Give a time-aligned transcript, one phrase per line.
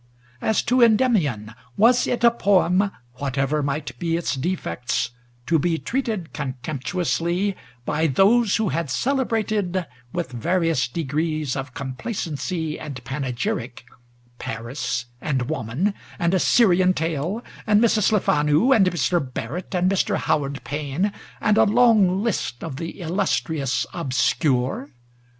[0.41, 5.11] As to Endymion, was it a poem, whatever might be its defects,
[5.45, 13.03] to be treated contemptuously by those who had celebrated with various degrees of complacency and
[13.03, 13.85] panegyric
[14.39, 18.11] Paris and \Vo vian and a Syrian Tale, and Mrs.
[18.11, 19.19] Lefanu and Mr.
[19.21, 20.17] Barrett and Mr.
[20.17, 24.89] Howard Payne and a long list of the illustrious obscure